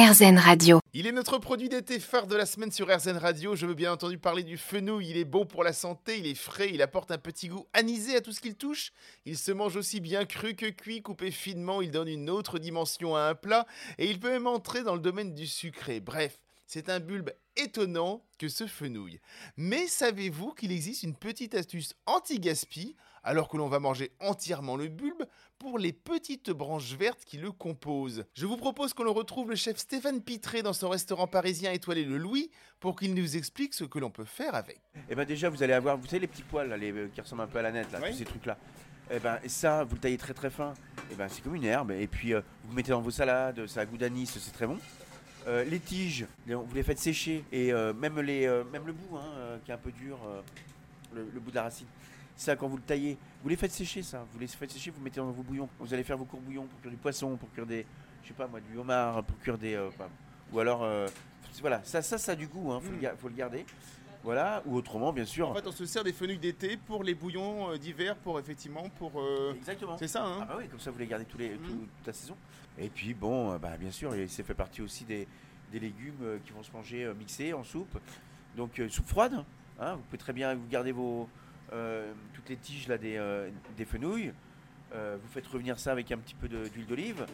Radio. 0.00 0.78
Il 0.92 1.08
est 1.08 1.12
notre 1.12 1.38
produit 1.38 1.68
d'été 1.68 1.98
phare 1.98 2.28
de 2.28 2.36
la 2.36 2.46
semaine 2.46 2.70
sur 2.70 2.86
RZN 2.86 3.16
Radio. 3.16 3.56
Je 3.56 3.66
veux 3.66 3.74
bien 3.74 3.92
entendu 3.92 4.16
parler 4.16 4.44
du 4.44 4.56
fenouil. 4.56 5.10
Il 5.10 5.16
est 5.16 5.24
bon 5.24 5.44
pour 5.44 5.64
la 5.64 5.72
santé, 5.72 6.20
il 6.20 6.26
est 6.28 6.36
frais, 6.36 6.70
il 6.72 6.82
apporte 6.82 7.10
un 7.10 7.18
petit 7.18 7.48
goût 7.48 7.66
anisé 7.72 8.14
à 8.14 8.20
tout 8.20 8.30
ce 8.30 8.40
qu'il 8.40 8.54
touche. 8.54 8.92
Il 9.26 9.36
se 9.36 9.50
mange 9.50 9.74
aussi 9.74 9.98
bien 9.98 10.24
cru 10.24 10.54
que 10.54 10.66
cuit, 10.66 11.02
coupé 11.02 11.32
finement. 11.32 11.82
Il 11.82 11.90
donne 11.90 12.06
une 12.06 12.30
autre 12.30 12.60
dimension 12.60 13.16
à 13.16 13.22
un 13.22 13.34
plat 13.34 13.66
et 13.98 14.08
il 14.08 14.20
peut 14.20 14.30
même 14.30 14.46
entrer 14.46 14.84
dans 14.84 14.94
le 14.94 15.00
domaine 15.00 15.34
du 15.34 15.48
sucré. 15.48 15.98
Bref, 15.98 16.38
c'est 16.68 16.90
un 16.90 17.00
bulbe 17.00 17.30
étonnant 17.56 18.22
que 18.38 18.48
ce 18.48 18.68
fenouil. 18.68 19.18
Mais 19.56 19.88
savez-vous 19.88 20.52
qu'il 20.52 20.70
existe 20.70 21.02
une 21.02 21.16
petite 21.16 21.56
astuce 21.56 21.94
anti-gaspi? 22.06 22.94
Alors 23.24 23.48
que 23.48 23.56
l'on 23.56 23.68
va 23.68 23.80
manger 23.80 24.12
entièrement 24.20 24.76
le 24.76 24.88
bulbe 24.88 25.24
pour 25.58 25.78
les 25.78 25.92
petites 25.92 26.50
branches 26.50 26.94
vertes 26.94 27.24
qui 27.24 27.36
le 27.36 27.50
composent 27.52 28.24
Je 28.34 28.46
vous 28.46 28.56
propose 28.56 28.94
que 28.94 29.02
l'on 29.02 29.12
retrouve 29.12 29.50
le 29.50 29.56
chef 29.56 29.76
Stéphane 29.78 30.20
Pitré 30.22 30.62
dans 30.62 30.72
son 30.72 30.88
restaurant 30.88 31.26
parisien 31.26 31.72
étoilé 31.72 32.04
Le 32.04 32.16
Louis 32.16 32.50
pour 32.80 32.94
qu'il 32.96 33.14
nous 33.14 33.36
explique 33.36 33.74
ce 33.74 33.84
que 33.84 33.98
l'on 33.98 34.10
peut 34.10 34.24
faire 34.24 34.54
avec. 34.54 34.80
Et 35.10 35.14
ben 35.14 35.24
déjà 35.24 35.48
vous 35.48 35.62
allez 35.62 35.72
avoir, 35.72 35.96
vous 35.96 36.06
savez 36.06 36.20
les 36.20 36.26
petits 36.28 36.42
poils 36.44 36.68
là, 36.68 36.76
les, 36.76 36.92
euh, 36.92 37.08
qui 37.12 37.20
ressemblent 37.20 37.42
un 37.42 37.46
peu 37.48 37.58
à 37.58 37.62
la 37.62 37.72
nette 37.72 37.90
là, 37.92 37.98
Oui. 38.02 38.10
tous 38.12 38.18
ces 38.18 38.24
trucs 38.24 38.46
là. 38.46 38.56
Et 39.10 39.18
ben 39.18 39.38
ça 39.48 39.84
vous 39.84 39.94
le 39.96 40.00
taillez 40.00 40.18
très 40.18 40.34
très 40.34 40.50
fin. 40.50 40.74
Et 41.10 41.14
ben 41.14 41.28
c'est 41.28 41.42
comme 41.42 41.54
une 41.56 41.64
herbe. 41.64 41.90
Et 41.92 42.06
puis 42.06 42.34
euh, 42.34 42.40
vous 42.64 42.74
mettez 42.74 42.90
dans 42.90 43.00
vos 43.00 43.10
salades, 43.10 43.66
ça 43.66 43.80
a 43.80 43.86
goût 43.86 43.98
d'anis, 43.98 44.26
c'est 44.26 44.52
très 44.52 44.66
bon. 44.66 44.78
Euh, 45.46 45.64
les 45.64 45.80
tiges, 45.80 46.26
vous 46.46 46.74
les 46.74 46.82
faites 46.82 46.98
sécher 46.98 47.42
et 47.50 47.72
euh, 47.72 47.92
même 47.94 48.20
les, 48.20 48.46
même 48.70 48.86
le 48.86 48.92
bout 48.92 49.16
hein, 49.16 49.58
qui 49.64 49.70
est 49.70 49.74
un 49.74 49.78
peu 49.78 49.90
dur, 49.92 50.18
le, 51.14 51.26
le 51.32 51.40
bout 51.40 51.50
de 51.50 51.56
la 51.56 51.62
racine. 51.64 51.86
Ça 52.38 52.54
quand 52.54 52.68
vous 52.68 52.76
le 52.76 52.82
taillez, 52.82 53.18
vous 53.42 53.48
les 53.48 53.56
faites 53.56 53.72
sécher 53.72 54.00
ça. 54.02 54.24
Vous 54.32 54.38
les 54.38 54.46
faites 54.46 54.70
sécher, 54.70 54.90
vous 54.92 55.02
mettez 55.02 55.18
dans 55.20 55.30
vos 55.32 55.42
bouillons. 55.42 55.68
Vous 55.80 55.92
allez 55.92 56.04
faire 56.04 56.16
vos 56.16 56.24
courts 56.24 56.40
bouillons 56.40 56.66
pour 56.66 56.80
cuire 56.80 56.92
du 56.92 56.96
poisson, 56.96 57.36
pour 57.36 57.50
cuire 57.52 57.66
des, 57.66 57.84
je 58.22 58.28
sais 58.28 58.34
pas 58.34 58.46
moi, 58.46 58.60
du 58.60 58.78
homard, 58.78 59.24
pour 59.24 59.36
cuire 59.40 59.58
des, 59.58 59.74
euh, 59.74 59.88
enfin, 59.88 60.06
ou 60.52 60.60
alors 60.60 60.84
euh, 60.84 61.08
voilà, 61.60 61.82
ça 61.82 62.00
ça 62.00 62.16
ça 62.16 62.32
a 62.32 62.36
du 62.36 62.46
goût, 62.46 62.70
hein, 62.72 62.80
faut, 62.80 62.92
le, 62.92 62.98
Mm. 62.98 63.16
faut 63.18 63.28
le 63.28 63.34
garder. 63.34 63.66
Voilà, 64.22 64.62
ou 64.66 64.76
autrement 64.76 65.12
bien 65.12 65.24
sûr. 65.24 65.48
En 65.48 65.54
fait, 65.54 65.66
on 65.66 65.72
se 65.72 65.84
sert 65.86 66.04
des 66.04 66.12
fenouils 66.12 66.38
d'été 66.38 66.76
pour 66.76 67.02
les 67.04 67.14
bouillons 67.14 67.70
euh, 67.72 67.76
d'hiver, 67.78 68.14
pour 68.16 68.38
effectivement, 68.38 68.88
pour. 68.98 69.20
euh, 69.20 69.54
Exactement. 69.56 69.96
C'est 69.98 70.08
ça, 70.08 70.24
hein 70.24 70.38
Ah 70.42 70.44
bah 70.44 70.54
oui, 70.58 70.68
comme 70.68 70.80
ça 70.80 70.90
vous 70.92 70.98
les 70.98 71.06
gardez 71.06 71.24
tous 71.24 71.38
les, 71.38 71.50
tout- 71.56 71.86
toute 71.96 72.06
la 72.06 72.12
saison. 72.12 72.36
Et 72.78 72.88
puis 72.88 73.14
bon, 73.14 73.56
bah, 73.58 73.76
bien 73.76 73.90
sûr, 73.90 74.14
il 74.14 74.28
ça 74.30 74.44
fait 74.44 74.54
partie 74.54 74.80
aussi 74.82 75.04
des, 75.04 75.26
des 75.72 75.80
légumes 75.80 76.38
qui 76.44 76.52
vont 76.52 76.62
se 76.62 76.70
manger 76.72 77.12
mixés 77.18 77.52
en 77.52 77.64
soupe. 77.64 77.98
Donc 78.56 78.80
soupe 78.90 79.06
froide, 79.06 79.44
hein, 79.80 79.94
vous 79.94 80.02
pouvez 80.02 80.18
très 80.18 80.32
bien 80.32 80.54
vous 80.54 80.66
garder 80.68 80.92
vos, 80.92 81.28
toutes 82.34 82.48
les 82.48 82.56
tiges 82.56 82.88
là, 82.88 82.98
des, 82.98 83.16
euh, 83.16 83.50
des 83.76 83.84
fenouils. 83.84 84.32
Euh, 84.94 85.16
vous 85.22 85.28
faites 85.28 85.46
revenir 85.46 85.78
ça 85.78 85.92
avec 85.92 86.10
un 86.12 86.18
petit 86.18 86.34
peu 86.34 86.48
d'huile 86.48 86.86
d'olive. 86.86 87.26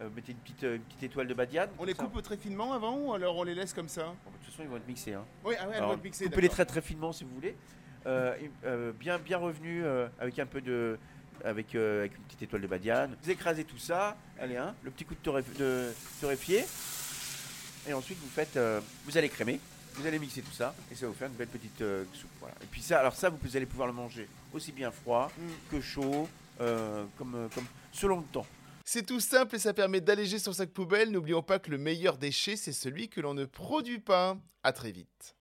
Euh, 0.00 0.08
mettez 0.16 0.32
une 0.32 0.38
petite, 0.38 0.64
euh, 0.64 0.76
une 0.76 0.82
petite 0.82 1.02
étoile 1.04 1.28
de 1.28 1.34
badiane. 1.34 1.68
On 1.78 1.84
les 1.84 1.94
ça. 1.94 2.02
coupe 2.02 2.20
très 2.22 2.36
finement 2.36 2.72
avant 2.72 2.96
ou 2.96 3.12
alors 3.14 3.36
on 3.36 3.44
les 3.44 3.54
laisse 3.54 3.72
comme 3.72 3.88
ça? 3.88 4.06
Bon, 4.24 4.30
de 4.30 4.36
toute 4.38 4.46
façon, 4.52 4.62
ils 4.64 4.68
vont 4.68 4.76
être 4.76 4.88
mixés. 4.88 5.14
hein. 5.14 5.24
Oui, 5.44 5.54
ah 5.60 5.68
ouais, 5.68 5.80
vont 5.80 5.92
être 5.92 6.02
mixées, 6.02 6.24
Coupez-les 6.24 6.48
très 6.48 6.64
très 6.64 6.80
finement 6.82 7.12
si 7.12 7.24
vous 7.24 7.34
voulez. 7.34 7.54
Euh, 8.06 8.34
euh, 8.64 8.92
bien 8.92 9.18
bien 9.18 9.38
revenu 9.38 9.84
euh, 9.84 10.08
avec 10.18 10.38
un 10.38 10.46
peu 10.46 10.60
de 10.60 10.98
avec, 11.44 11.74
euh, 11.74 12.00
avec 12.00 12.16
une 12.16 12.24
petite 12.24 12.42
étoile 12.42 12.62
de 12.62 12.66
badiane. 12.66 13.16
Vous 13.22 13.30
écrasez 13.30 13.64
tout 13.64 13.78
ça. 13.78 14.16
Allez 14.38 14.56
hein, 14.56 14.74
le 14.82 14.90
petit 14.90 15.04
coup 15.04 15.14
de, 15.14 15.20
torréf- 15.30 15.56
de 15.58 15.92
torréfié. 16.20 16.64
Et 17.88 17.92
ensuite 17.92 18.18
vous 18.18 18.28
faites 18.28 18.56
euh, 18.56 18.80
vous 19.04 19.16
allez 19.16 19.28
crémer. 19.28 19.60
Vous 19.94 20.06
allez 20.06 20.18
mixer 20.18 20.42
tout 20.42 20.52
ça 20.52 20.74
et 20.90 20.94
ça 20.94 21.02
va 21.06 21.12
vous 21.12 21.18
faire 21.18 21.28
une 21.28 21.34
belle 21.34 21.48
petite 21.48 21.80
euh, 21.80 22.04
soupe. 22.12 22.30
Voilà. 22.40 22.54
Et 22.62 22.66
puis 22.66 22.82
ça, 22.82 22.98
alors 23.00 23.14
ça, 23.14 23.30
vous 23.30 23.56
allez 23.56 23.66
pouvoir 23.66 23.86
le 23.86 23.94
manger 23.94 24.28
aussi 24.52 24.72
bien 24.72 24.90
froid 24.90 25.30
Mm. 25.38 25.42
que 25.70 25.80
chaud, 25.80 26.28
euh, 26.60 27.04
comme, 27.16 27.34
euh, 27.34 27.48
comme 27.54 27.64
selon 27.92 28.18
le 28.18 28.24
temps. 28.24 28.46
C'est 28.84 29.06
tout 29.06 29.20
simple 29.20 29.56
et 29.56 29.58
ça 29.58 29.72
permet 29.72 30.00
d'alléger 30.00 30.38
son 30.38 30.52
sac 30.52 30.68
poubelle. 30.70 31.10
N'oublions 31.10 31.42
pas 31.42 31.58
que 31.58 31.70
le 31.70 31.78
meilleur 31.78 32.18
déchet, 32.18 32.56
c'est 32.56 32.72
celui 32.72 33.08
que 33.08 33.20
l'on 33.20 33.32
ne 33.34 33.46
produit 33.46 33.98
pas. 34.00 34.36
À 34.62 34.72
très 34.72 34.92
vite. 34.92 35.32